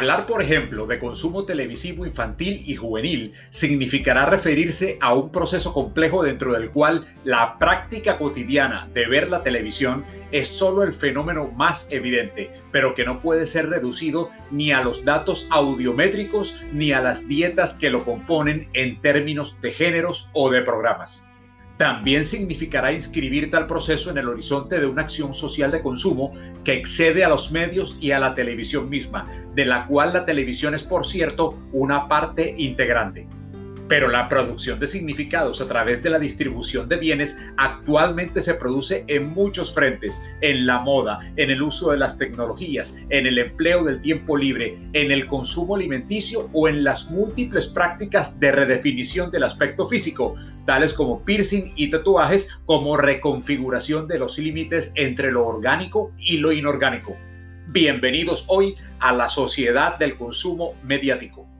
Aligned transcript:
Hablar, 0.00 0.24
por 0.24 0.40
ejemplo, 0.40 0.86
de 0.86 0.98
consumo 0.98 1.44
televisivo 1.44 2.06
infantil 2.06 2.62
y 2.64 2.74
juvenil 2.74 3.34
significará 3.50 4.24
referirse 4.24 4.96
a 5.02 5.12
un 5.12 5.30
proceso 5.30 5.74
complejo 5.74 6.22
dentro 6.22 6.54
del 6.54 6.70
cual 6.70 7.06
la 7.22 7.58
práctica 7.58 8.16
cotidiana 8.16 8.88
de 8.94 9.06
ver 9.06 9.28
la 9.28 9.42
televisión 9.42 10.06
es 10.32 10.48
solo 10.48 10.84
el 10.84 10.94
fenómeno 10.94 11.48
más 11.48 11.86
evidente, 11.90 12.50
pero 12.72 12.94
que 12.94 13.04
no 13.04 13.20
puede 13.20 13.46
ser 13.46 13.68
reducido 13.68 14.30
ni 14.50 14.72
a 14.72 14.80
los 14.80 15.04
datos 15.04 15.46
audiométricos 15.50 16.56
ni 16.72 16.92
a 16.92 17.02
las 17.02 17.28
dietas 17.28 17.74
que 17.74 17.90
lo 17.90 18.02
componen 18.06 18.70
en 18.72 19.02
términos 19.02 19.60
de 19.60 19.70
géneros 19.70 20.30
o 20.32 20.48
de 20.48 20.62
programas 20.62 21.26
también 21.80 22.26
significará 22.26 22.92
inscribir 22.92 23.50
tal 23.50 23.66
proceso 23.66 24.10
en 24.10 24.18
el 24.18 24.28
horizonte 24.28 24.78
de 24.78 24.84
una 24.84 25.00
acción 25.00 25.32
social 25.32 25.70
de 25.70 25.80
consumo 25.80 26.30
que 26.62 26.74
excede 26.74 27.24
a 27.24 27.30
los 27.30 27.52
medios 27.52 27.96
y 28.02 28.10
a 28.10 28.18
la 28.18 28.34
televisión 28.34 28.90
misma, 28.90 29.26
de 29.54 29.64
la 29.64 29.86
cual 29.86 30.12
la 30.12 30.26
televisión 30.26 30.74
es, 30.74 30.82
por 30.82 31.06
cierto, 31.06 31.54
una 31.72 32.06
parte 32.06 32.54
integrante. 32.58 33.26
Pero 33.90 34.06
la 34.06 34.28
producción 34.28 34.78
de 34.78 34.86
significados 34.86 35.60
a 35.60 35.66
través 35.66 36.00
de 36.00 36.10
la 36.10 36.20
distribución 36.20 36.88
de 36.88 36.96
bienes 36.96 37.36
actualmente 37.56 38.40
se 38.40 38.54
produce 38.54 39.04
en 39.08 39.30
muchos 39.30 39.74
frentes, 39.74 40.22
en 40.42 40.64
la 40.64 40.78
moda, 40.78 41.18
en 41.34 41.50
el 41.50 41.60
uso 41.60 41.90
de 41.90 41.98
las 41.98 42.16
tecnologías, 42.16 43.04
en 43.08 43.26
el 43.26 43.36
empleo 43.38 43.82
del 43.82 44.00
tiempo 44.00 44.36
libre, 44.36 44.78
en 44.92 45.10
el 45.10 45.26
consumo 45.26 45.74
alimenticio 45.74 46.48
o 46.52 46.68
en 46.68 46.84
las 46.84 47.10
múltiples 47.10 47.66
prácticas 47.66 48.38
de 48.38 48.52
redefinición 48.52 49.32
del 49.32 49.42
aspecto 49.42 49.84
físico, 49.86 50.36
tales 50.66 50.92
como 50.92 51.24
piercing 51.24 51.72
y 51.74 51.90
tatuajes, 51.90 52.60
como 52.66 52.96
reconfiguración 52.96 54.06
de 54.06 54.20
los 54.20 54.38
límites 54.38 54.92
entre 54.94 55.32
lo 55.32 55.44
orgánico 55.44 56.12
y 56.16 56.36
lo 56.36 56.52
inorgánico. 56.52 57.16
Bienvenidos 57.66 58.44
hoy 58.46 58.76
a 59.00 59.12
la 59.12 59.28
sociedad 59.28 59.98
del 59.98 60.14
consumo 60.14 60.76
mediático. 60.84 61.50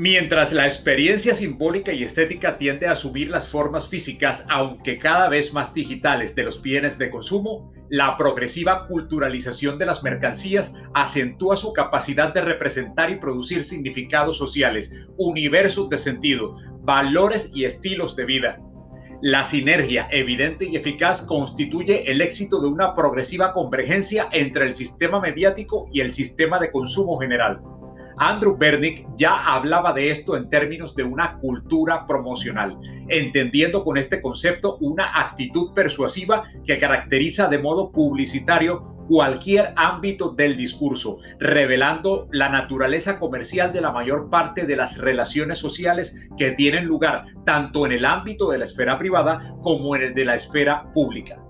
Mientras 0.00 0.52
la 0.52 0.64
experiencia 0.64 1.34
simbólica 1.34 1.92
y 1.92 2.04
estética 2.04 2.56
tiende 2.56 2.86
a 2.86 2.94
subir 2.94 3.30
las 3.30 3.48
formas 3.48 3.88
físicas, 3.88 4.46
aunque 4.48 4.96
cada 4.96 5.28
vez 5.28 5.52
más 5.52 5.74
digitales, 5.74 6.36
de 6.36 6.44
los 6.44 6.62
bienes 6.62 6.98
de 6.98 7.10
consumo, 7.10 7.72
la 7.90 8.16
progresiva 8.16 8.86
culturalización 8.86 9.76
de 9.76 9.86
las 9.86 10.04
mercancías 10.04 10.72
acentúa 10.94 11.56
su 11.56 11.72
capacidad 11.72 12.32
de 12.32 12.42
representar 12.42 13.10
y 13.10 13.16
producir 13.16 13.64
significados 13.64 14.38
sociales, 14.38 15.08
universos 15.16 15.88
de 15.88 15.98
sentido, 15.98 16.54
valores 16.82 17.50
y 17.52 17.64
estilos 17.64 18.14
de 18.14 18.24
vida. 18.24 18.60
La 19.20 19.44
sinergia 19.44 20.06
evidente 20.12 20.66
y 20.66 20.76
eficaz 20.76 21.22
constituye 21.22 22.08
el 22.08 22.20
éxito 22.20 22.60
de 22.60 22.68
una 22.68 22.94
progresiva 22.94 23.52
convergencia 23.52 24.28
entre 24.30 24.64
el 24.66 24.74
sistema 24.74 25.18
mediático 25.18 25.88
y 25.92 26.02
el 26.02 26.14
sistema 26.14 26.60
de 26.60 26.70
consumo 26.70 27.18
general. 27.18 27.60
Andrew 28.20 28.56
Bernick 28.56 29.06
ya 29.16 29.54
hablaba 29.54 29.92
de 29.92 30.10
esto 30.10 30.36
en 30.36 30.48
términos 30.48 30.94
de 30.94 31.04
una 31.04 31.38
cultura 31.38 32.06
promocional, 32.06 32.78
entendiendo 33.08 33.84
con 33.84 33.96
este 33.96 34.20
concepto 34.20 34.76
una 34.80 35.20
actitud 35.20 35.72
persuasiva 35.72 36.42
que 36.64 36.78
caracteriza 36.78 37.48
de 37.48 37.58
modo 37.58 37.92
publicitario 37.92 38.82
cualquier 39.08 39.72
ámbito 39.76 40.30
del 40.30 40.56
discurso, 40.56 41.18
revelando 41.38 42.28
la 42.30 42.48
naturaleza 42.48 43.18
comercial 43.18 43.72
de 43.72 43.80
la 43.80 43.90
mayor 43.90 44.28
parte 44.28 44.66
de 44.66 44.76
las 44.76 44.98
relaciones 44.98 45.58
sociales 45.58 46.28
que 46.36 46.50
tienen 46.52 46.84
lugar 46.84 47.24
tanto 47.44 47.86
en 47.86 47.92
el 47.92 48.04
ámbito 48.04 48.50
de 48.50 48.58
la 48.58 48.66
esfera 48.66 48.98
privada 48.98 49.54
como 49.62 49.96
en 49.96 50.02
el 50.02 50.14
de 50.14 50.24
la 50.26 50.34
esfera 50.34 50.92
pública. 50.92 51.42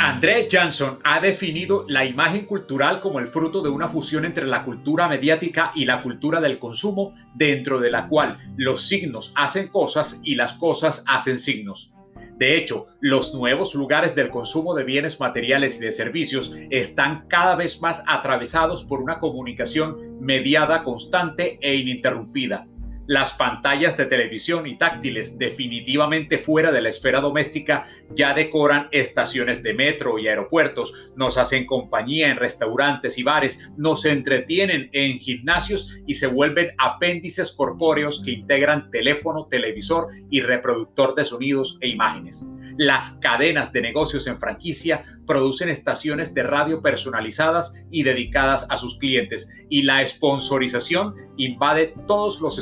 André 0.00 0.46
Jansson 0.48 1.00
ha 1.02 1.18
definido 1.20 1.84
la 1.88 2.04
imagen 2.04 2.46
cultural 2.46 3.00
como 3.00 3.18
el 3.18 3.26
fruto 3.26 3.62
de 3.62 3.68
una 3.68 3.88
fusión 3.88 4.24
entre 4.24 4.46
la 4.46 4.64
cultura 4.64 5.08
mediática 5.08 5.72
y 5.74 5.86
la 5.86 6.04
cultura 6.04 6.40
del 6.40 6.60
consumo, 6.60 7.14
dentro 7.34 7.80
de 7.80 7.90
la 7.90 8.06
cual 8.06 8.36
los 8.56 8.86
signos 8.86 9.32
hacen 9.34 9.66
cosas 9.66 10.20
y 10.22 10.36
las 10.36 10.52
cosas 10.52 11.02
hacen 11.08 11.40
signos. 11.40 11.92
De 12.36 12.56
hecho, 12.56 12.84
los 13.00 13.34
nuevos 13.34 13.74
lugares 13.74 14.14
del 14.14 14.30
consumo 14.30 14.72
de 14.76 14.84
bienes 14.84 15.18
materiales 15.18 15.78
y 15.78 15.80
de 15.80 15.90
servicios 15.90 16.52
están 16.70 17.26
cada 17.26 17.56
vez 17.56 17.80
más 17.80 18.04
atravesados 18.06 18.84
por 18.84 19.02
una 19.02 19.18
comunicación 19.18 20.20
mediada 20.20 20.84
constante 20.84 21.58
e 21.60 21.74
ininterrumpida 21.74 22.68
las 23.08 23.32
pantallas 23.32 23.96
de 23.96 24.04
televisión 24.04 24.66
y 24.66 24.76
táctiles 24.76 25.38
definitivamente 25.38 26.36
fuera 26.36 26.70
de 26.70 26.82
la 26.82 26.90
esfera 26.90 27.20
doméstica 27.20 27.86
ya 28.14 28.34
decoran 28.34 28.88
estaciones 28.92 29.62
de 29.62 29.72
metro 29.72 30.18
y 30.18 30.28
aeropuertos, 30.28 31.12
nos 31.16 31.38
hacen 31.38 31.64
compañía 31.64 32.30
en 32.30 32.36
restaurantes 32.36 33.16
y 33.16 33.22
bares, 33.22 33.72
nos 33.78 34.04
entretienen 34.04 34.90
en 34.92 35.18
gimnasios 35.18 36.02
y 36.06 36.14
se 36.14 36.26
vuelven 36.26 36.72
apéndices 36.76 37.52
corpóreos 37.52 38.22
que 38.22 38.32
integran 38.32 38.90
teléfono, 38.90 39.46
televisor 39.46 40.08
y 40.30 40.42
reproductor 40.42 41.14
de 41.14 41.24
sonidos 41.24 41.78
e 41.80 41.88
imágenes. 41.88 42.46
Las 42.76 43.12
cadenas 43.22 43.72
de 43.72 43.80
negocios 43.80 44.26
en 44.26 44.38
franquicia 44.38 45.02
producen 45.26 45.70
estaciones 45.70 46.34
de 46.34 46.42
radio 46.42 46.82
personalizadas 46.82 47.86
y 47.90 48.02
dedicadas 48.02 48.66
a 48.68 48.76
sus 48.76 48.98
clientes 48.98 49.64
y 49.70 49.82
la 49.82 50.06
sponsorización 50.06 51.14
invade 51.38 51.94
todos 52.06 52.40
los 52.40 52.58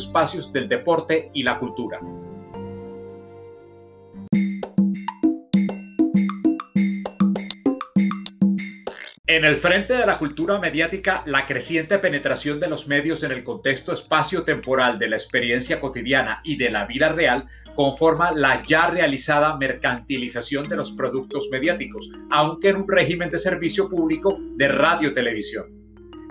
del 0.53 0.69
deporte 0.69 1.31
y 1.33 1.43
la 1.43 1.59
cultura. 1.59 2.01
En 9.29 9.45
el 9.45 9.57
frente 9.57 9.95
de 9.95 10.07
la 10.07 10.19
cultura 10.19 10.59
mediática, 10.59 11.23
la 11.27 11.47
creciente 11.47 11.99
penetración 11.99 12.61
de 12.61 12.69
los 12.69 12.87
medios 12.87 13.23
en 13.23 13.33
el 13.33 13.43
contexto 13.43 13.93
espacio-temporal 13.93 14.99
de 14.99 15.09
la 15.09 15.17
experiencia 15.17 15.81
cotidiana 15.81 16.41
y 16.45 16.57
de 16.57 16.71
la 16.71 16.87
vida 16.87 17.09
real 17.09 17.47
conforma 17.75 18.31
la 18.33 18.63
ya 18.63 18.89
realizada 18.89 19.57
mercantilización 19.57 20.69
de 20.69 20.77
los 20.77 20.93
productos 20.93 21.49
mediáticos, 21.51 22.11
aunque 22.31 22.69
en 22.69 22.77
un 22.77 22.89
régimen 22.89 23.29
de 23.29 23.39
servicio 23.39 23.91
público 23.91 24.39
de 24.57 24.69
radio-televisión 24.69 25.76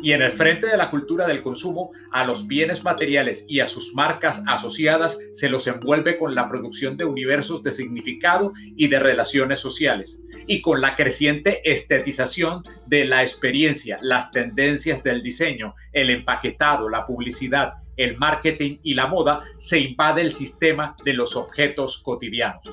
y 0.02 0.12
en 0.12 0.22
el 0.22 0.32
frente 0.32 0.68
de 0.68 0.78
la 0.78 0.90
cultura 0.90 1.28
del 1.28 1.42
consumo, 1.42 1.92
a 2.12 2.26
los 2.26 2.48
bienes 2.48 2.84
materiales 2.84 3.46
y 3.48 3.60
a 3.60 3.68
sus 3.68 3.94
marcas 3.94 4.44
asociadas 4.48 5.18
se 5.32 5.50
los 5.50 5.68
envuelve 5.68 6.18
con 6.18 6.36
la 6.36 6.48
producción 6.48 6.98
de 6.98 7.06
universos 7.06 7.64
de 7.64 7.72
significado 7.72 8.52
y 8.76 8.88
de 8.88 9.00
relaciones 9.00 9.60
sociales, 9.60 10.22
y 10.48 10.62
con 10.62 10.82
la 10.82 10.96
creciente 10.96 11.62
estetización 11.70 12.64
de 12.86 13.06
la 13.06 13.22
experiencia, 13.22 13.98
las 14.02 14.32
tendencias 14.32 15.04
del 15.04 15.22
diseño, 15.22 15.76
el 15.94 16.10
empaquetado, 16.10 16.90
la 16.90 17.06
publicidad, 17.06 17.74
el 17.98 18.18
marketing 18.18 18.78
y 18.84 18.94
la 18.94 19.08
moda, 19.08 19.42
se 19.58 19.80
invade 19.80 20.22
el 20.22 20.34
sistema 20.34 20.96
de 21.04 21.14
los 21.14 21.36
objetos 21.36 21.98
cotidianos. 22.04 22.72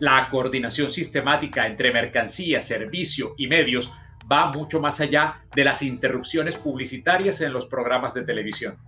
La 0.00 0.28
coordinación 0.30 0.90
sistemática 0.90 1.66
entre 1.66 1.92
mercancía, 1.92 2.62
servicio 2.62 3.34
y 3.36 3.46
medios 3.46 3.92
va 4.30 4.52
mucho 4.52 4.80
más 4.80 5.00
allá 5.00 5.44
de 5.54 5.64
las 5.64 5.82
interrupciones 5.82 6.56
publicitarias 6.56 7.40
en 7.40 7.52
los 7.52 7.66
programas 7.66 8.14
de 8.14 8.22
televisión. 8.22 8.78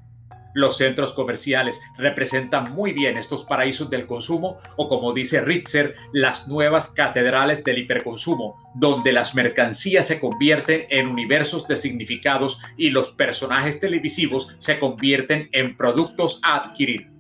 Los 0.55 0.77
centros 0.77 1.13
comerciales 1.13 1.81
representan 1.97 2.73
muy 2.73 2.93
bien 2.93 3.17
estos 3.17 3.45
paraísos 3.45 3.89
del 3.89 4.07
consumo 4.07 4.59
o 4.77 4.89
como 4.89 5.13
dice 5.13 5.41
Ritzer, 5.41 5.95
las 6.13 6.47
nuevas 6.47 6.91
catedrales 6.91 7.65
del 7.65 7.79
hiperconsumo, 7.79 8.57
donde 8.75 9.13
las 9.13 9.35
mercancías 9.35 10.07
se 10.07 10.21
convierten 10.21 10.87
en 10.91 11.07
universos 11.07 11.67
de 11.69 11.77
significados 11.77 12.61
y 12.77 12.91
los 12.91 13.11
personajes 13.11 13.81
televisivos 13.81 14.55
se 14.59 14.79
convierten 14.79 15.49
en 15.53 15.77
productos 15.77 16.41
a 16.45 16.57
adquirir. 16.57 17.12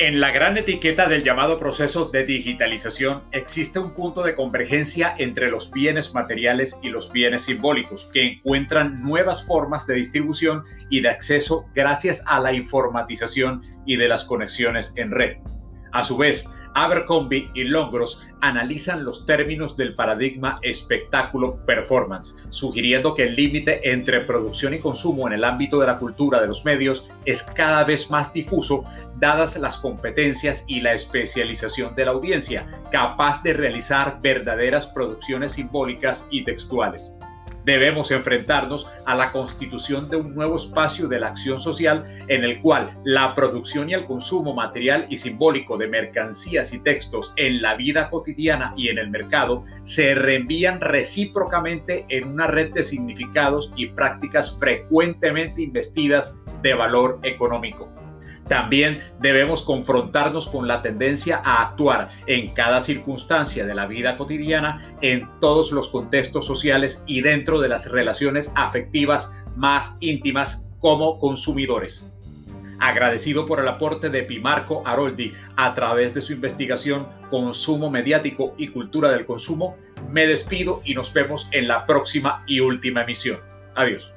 En 0.00 0.20
la 0.20 0.30
gran 0.30 0.56
etiqueta 0.56 1.08
del 1.08 1.24
llamado 1.24 1.58
proceso 1.58 2.04
de 2.04 2.22
digitalización 2.22 3.24
existe 3.32 3.80
un 3.80 3.94
punto 3.94 4.22
de 4.22 4.36
convergencia 4.36 5.12
entre 5.18 5.48
los 5.48 5.72
bienes 5.72 6.14
materiales 6.14 6.78
y 6.84 6.90
los 6.90 7.10
bienes 7.10 7.42
simbólicos, 7.42 8.08
que 8.12 8.22
encuentran 8.22 9.02
nuevas 9.02 9.44
formas 9.44 9.88
de 9.88 9.94
distribución 9.94 10.62
y 10.88 11.00
de 11.00 11.08
acceso 11.08 11.66
gracias 11.74 12.22
a 12.28 12.38
la 12.38 12.52
informatización 12.52 13.62
y 13.86 13.96
de 13.96 14.06
las 14.06 14.24
conexiones 14.24 14.92
en 14.94 15.10
red. 15.10 15.38
A 15.92 16.04
su 16.04 16.16
vez, 16.16 16.48
Abercrombie 16.74 17.50
y 17.54 17.64
Longros 17.64 18.26
analizan 18.40 19.04
los 19.04 19.26
términos 19.26 19.76
del 19.76 19.94
paradigma 19.94 20.58
espectáculo-performance, 20.62 22.36
sugiriendo 22.50 23.14
que 23.14 23.24
el 23.24 23.36
límite 23.36 23.90
entre 23.90 24.20
producción 24.20 24.74
y 24.74 24.78
consumo 24.78 25.26
en 25.26 25.34
el 25.34 25.44
ámbito 25.44 25.80
de 25.80 25.86
la 25.86 25.98
cultura 25.98 26.40
de 26.40 26.46
los 26.46 26.64
medios 26.64 27.10
es 27.24 27.42
cada 27.42 27.84
vez 27.84 28.10
más 28.10 28.32
difuso, 28.32 28.84
dadas 29.16 29.58
las 29.58 29.78
competencias 29.78 30.64
y 30.68 30.80
la 30.80 30.94
especialización 30.94 31.94
de 31.94 32.04
la 32.04 32.12
audiencia, 32.12 32.66
capaz 32.92 33.42
de 33.42 33.54
realizar 33.54 34.20
verdaderas 34.20 34.86
producciones 34.86 35.52
simbólicas 35.52 36.28
y 36.30 36.44
textuales. 36.44 37.12
Debemos 37.68 38.10
enfrentarnos 38.10 38.86
a 39.04 39.14
la 39.14 39.30
constitución 39.30 40.08
de 40.08 40.16
un 40.16 40.34
nuevo 40.34 40.56
espacio 40.56 41.06
de 41.06 41.20
la 41.20 41.28
acción 41.28 41.60
social 41.60 42.02
en 42.28 42.42
el 42.42 42.62
cual 42.62 42.98
la 43.04 43.34
producción 43.34 43.90
y 43.90 43.92
el 43.92 44.06
consumo 44.06 44.54
material 44.54 45.04
y 45.10 45.18
simbólico 45.18 45.76
de 45.76 45.86
mercancías 45.86 46.72
y 46.72 46.78
textos 46.78 47.34
en 47.36 47.60
la 47.60 47.76
vida 47.76 48.08
cotidiana 48.08 48.72
y 48.74 48.88
en 48.88 48.96
el 48.96 49.10
mercado 49.10 49.64
se 49.82 50.14
reenvían 50.14 50.80
recíprocamente 50.80 52.06
en 52.08 52.28
una 52.28 52.46
red 52.46 52.72
de 52.72 52.82
significados 52.82 53.70
y 53.76 53.88
prácticas 53.88 54.58
frecuentemente 54.58 55.60
investidas 55.60 56.40
de 56.62 56.72
valor 56.72 57.20
económico. 57.22 58.07
También 58.48 59.00
debemos 59.20 59.62
confrontarnos 59.62 60.48
con 60.48 60.66
la 60.66 60.82
tendencia 60.82 61.40
a 61.44 61.62
actuar 61.62 62.08
en 62.26 62.54
cada 62.54 62.80
circunstancia 62.80 63.66
de 63.66 63.74
la 63.74 63.86
vida 63.86 64.16
cotidiana, 64.16 64.96
en 65.02 65.28
todos 65.40 65.70
los 65.72 65.88
contextos 65.88 66.46
sociales 66.46 67.04
y 67.06 67.20
dentro 67.20 67.60
de 67.60 67.68
las 67.68 67.90
relaciones 67.90 68.52
afectivas 68.56 69.30
más 69.56 69.96
íntimas 70.00 70.66
como 70.80 71.18
consumidores. 71.18 72.10
Agradecido 72.80 73.44
por 73.44 73.58
el 73.60 73.68
aporte 73.68 74.08
de 74.08 74.22
Pimarco 74.22 74.82
Aroldi 74.86 75.32
a 75.56 75.74
través 75.74 76.14
de 76.14 76.20
su 76.20 76.32
investigación 76.32 77.08
Consumo 77.28 77.90
Mediático 77.90 78.54
y 78.56 78.68
Cultura 78.68 79.10
del 79.10 79.26
Consumo, 79.26 79.76
me 80.08 80.26
despido 80.26 80.80
y 80.84 80.94
nos 80.94 81.12
vemos 81.12 81.48
en 81.50 81.66
la 81.66 81.84
próxima 81.86 82.44
y 82.46 82.60
última 82.60 83.02
emisión. 83.02 83.40
Adiós. 83.74 84.12